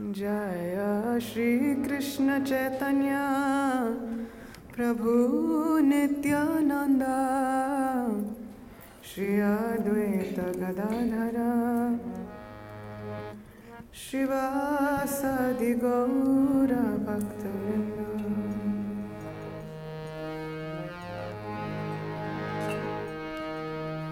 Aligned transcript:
Jai 0.00 1.20
Shri 1.22 1.74
Krishna 1.82 2.38
Chaitanya 2.44 3.18
Prabhu 4.74 5.12
Nityanand 5.86 7.04
Shri 9.10 9.26
Advaita 9.40 10.40
Gadadhar 10.56 11.38
शिवासदि 14.02 15.72
Gaur 15.84 16.74
भक्तवृंद 17.06 18.04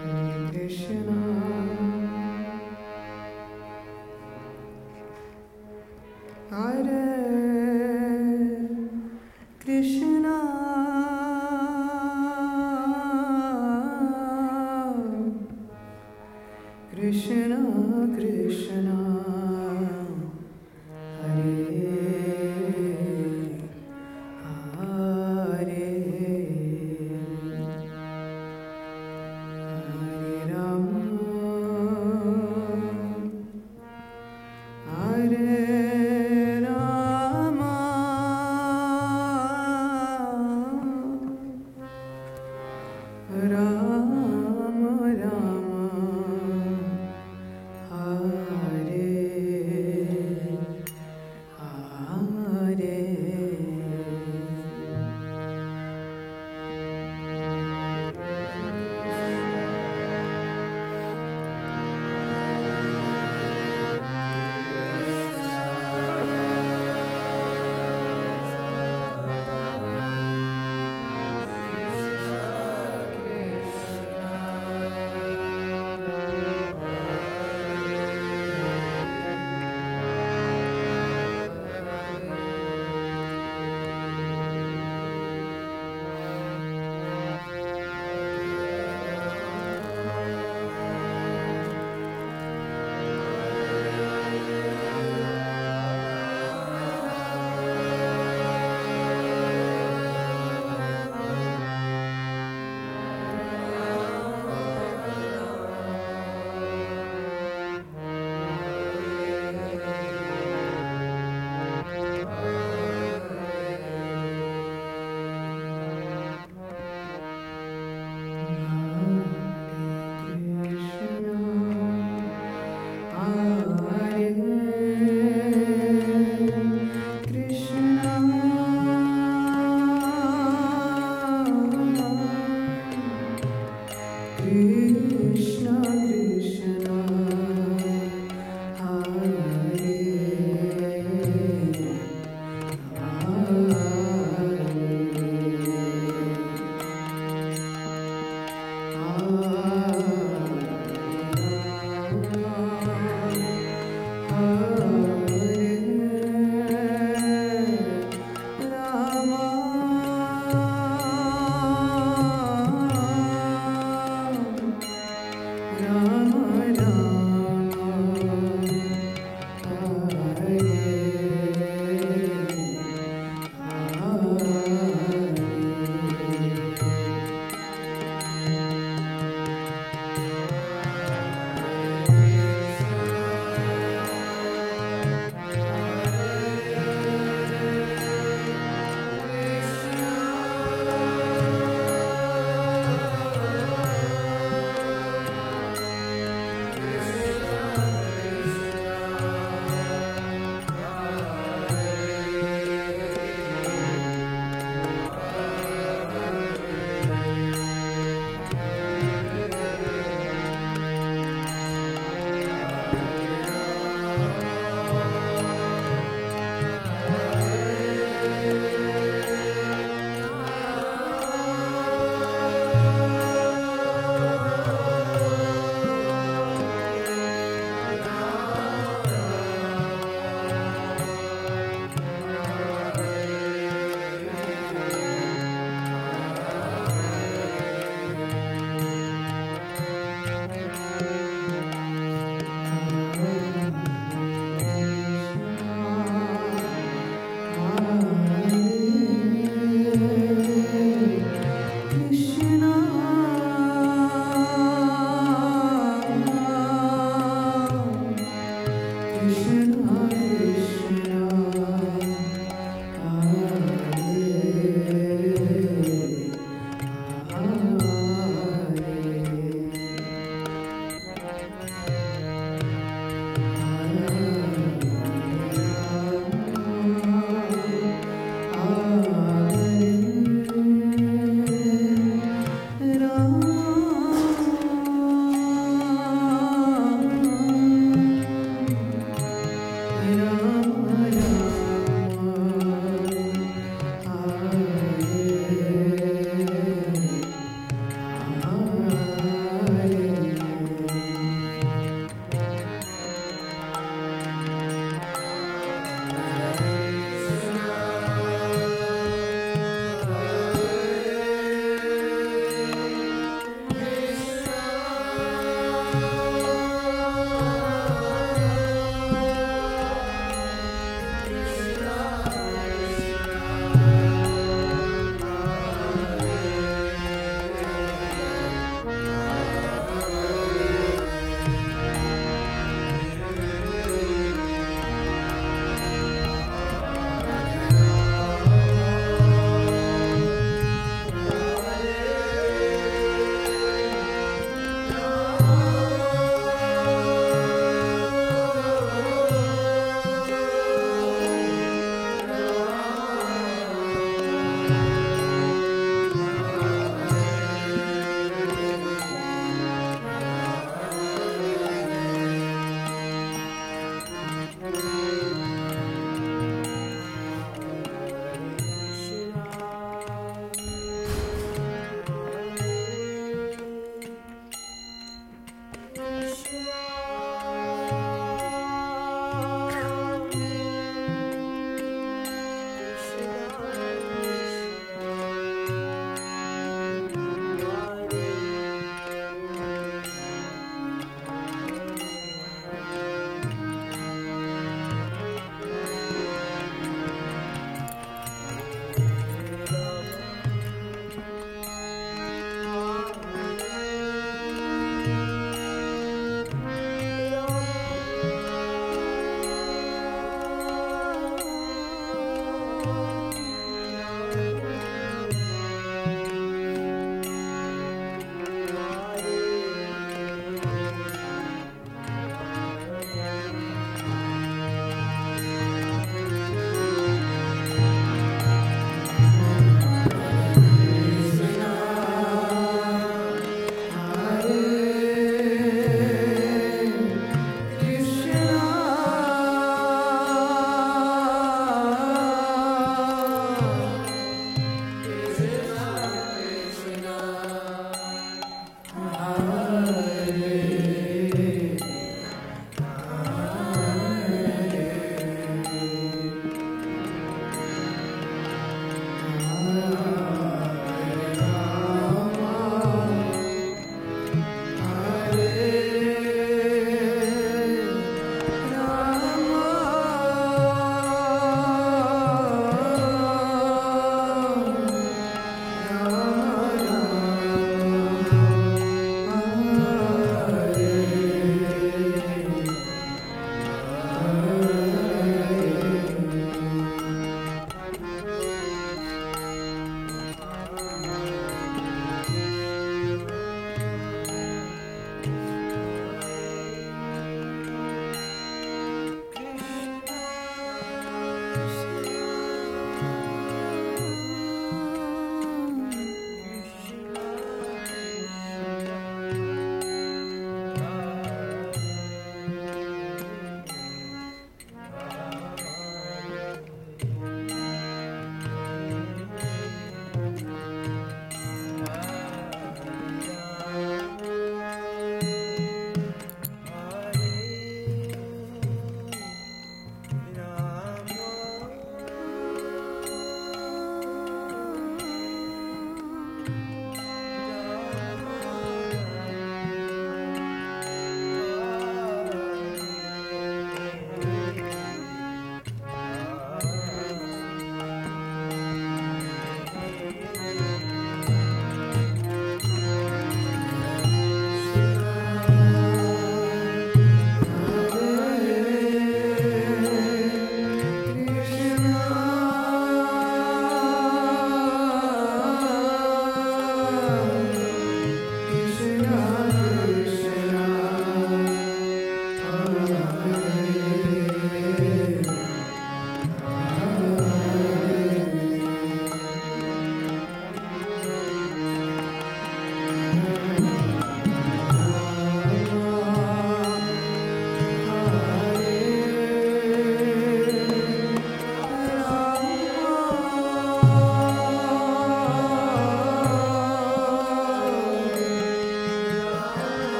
Hare 0.00 0.48
Krishna 0.50 1.37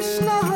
Krishna. 0.00 0.49